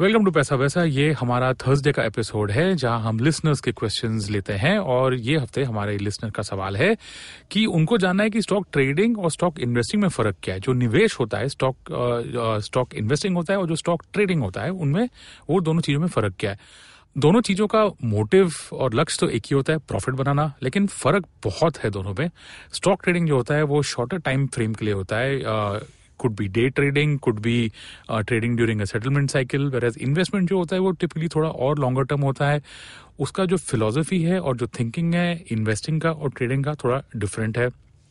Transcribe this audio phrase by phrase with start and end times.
[0.00, 4.28] Welcome to पैसा वैसा ये हमारा थर्सडे का एपिसोड है, जहाँ हम लिसनर्स के क्वेश्चंस
[4.30, 6.96] लेते हैं, और ये हफ़्ते हमारे लिसनर का सवाल है
[7.50, 10.72] कि उनको जानना है कि स्टॉक ट्रेडिंग और स्टॉक इन्वेस्टिंग में फ़र्क क्या है। जो
[10.72, 11.76] निवेश होता है स्टॉक
[12.64, 15.08] स्टॉक इन्वेस्टिंग होता है और जो स्टॉक ट्रेडिंग होता है, उनमें
[15.50, 16.58] वो दोनों चीज़ों में फ़र्क क्या है।
[17.16, 21.26] दोनों चीज़ों का मोटिव और लक्ष्य तो एक ही होता है प्रॉफिट बनाना, लेकिन फ़र्क
[21.44, 22.30] बहुत है दोनों में।
[22.72, 25.78] स्टॉक ट्रेडिंग जो होता है, वो शॉर्टर टाइम फ्रेम के लिए होता है
[26.20, 27.56] could be day trading could be
[28.10, 32.04] trading during a settlement cycle whereas investment जो होता है वो टिपिकली थोड़ा और लॉन्गर
[32.04, 32.62] टर्म होता है।
[33.20, 37.58] उसका जो फिलोसफी है और जो थिंकिंग है इन्वेस्टिंग का और ट्रेडिंग का थोड़ा डिफरेंट
[37.58, 37.68] है।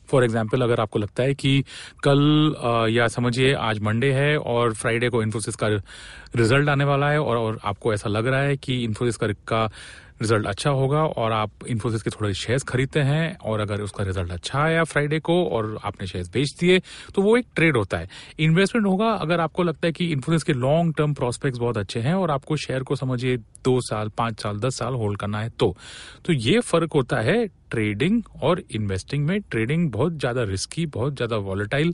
[0.10, 1.64] फॉर एग्ज़ाम्पल अगर आपको लगता है कि
[2.04, 7.10] कल आ, या समझिए आज मंडे है और फ्राइडे को इन्फोसिस का रिज़ल्ट आने वाला
[7.10, 9.18] है और, और आपको ऐसा लग रहा है कि इन्फोसिस
[9.48, 9.70] का
[10.22, 14.32] रिज़ल्ट अच्छा होगा और आप इन्फोसिस के थोड़े शेयर्स खरीदते हैं और अगर उसका रिज़ल्ट
[14.32, 16.80] अच्छा आया फ्राइडे को और आपने शेयर्स बेच दिए
[17.16, 20.54] तो वो एक ट्रेड होता है। इन्वेस्टमेंट होगा अगर आपको लगता है कि इन्फोसिस के
[20.54, 24.60] लॉन्ग टर्म प्रोस्पेक्ट बहुत अच्छे हैं और आपको शेयर को समझिए दो साल, पाँच साल,
[24.60, 25.76] दस साल होल्ड करना है तो।
[26.26, 31.38] तो ये फ़र्क होता है ट्रेडिंग और इन्वेस्टिंग में ट्रेडिंग बहुत ज़्यादा रिस्की बहुत ज़्यादा
[31.48, 31.94] वॉलेटाइल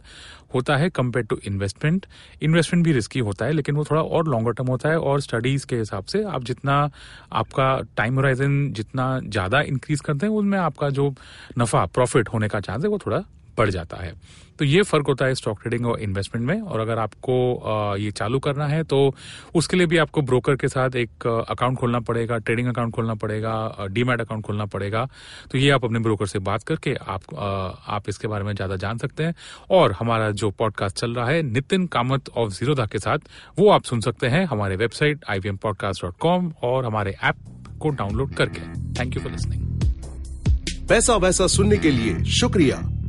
[0.53, 2.05] होता है कंपेयर टू इन्वेस्टमेंट
[2.41, 5.65] इन्वेस्टमेंट भी रिस्की होता है, लेकिन वो थोड़ा और लॉन्गर टर्म होता है और स्टडीज़
[5.65, 6.89] के हिसाब से आप जितना
[7.33, 11.13] आपका टाइम होराइजन जितना ज़्यादा इंक्रीज करते हैं, उनमें आपका जो
[11.59, 13.23] नफा प्रॉफिट होने का चांस है, वो थोड़ा
[13.57, 14.13] बढ़ जाता है।
[14.59, 18.39] तो ये फ़र्क होता है स्टॉक ट्रेडिंग और इन्वेस्टमेंट में और अगर आपको ये चालू
[18.39, 18.99] करना है तो
[19.55, 23.87] उसके लिए भी आपको ब्रोकर के साथ एक अकाउंट खोलना पड़ेगा, ट्रेडिंग अकाउंट खोलना पड़ेगा
[23.87, 25.07] डीमैट अकाउंट खोलना पड़ेगा।
[25.51, 28.97] तो ये आप अपने ब्रोकर से बात करके आप आप इसके बारे में ज़्यादा जान
[28.97, 29.35] सकते हैं
[29.71, 33.19] और हमारा जो पॉडकास्ट चल रहा है नितिन कामत ऑफ़ जीरोधा के साथ,
[33.59, 35.39] वो आप सुन सकते हैं हमारे वेबसाइट आई
[36.63, 37.35] और हमारे ऐप
[37.81, 38.61] को डाउनलोड करके।
[38.99, 39.63] थैंक यू फॉर लिसनिंग
[40.89, 42.81] पैसा वैसा सुनने के लिए शुक्रिया।